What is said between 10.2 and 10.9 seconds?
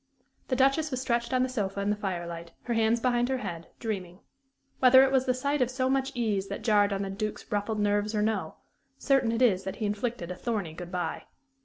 a thorny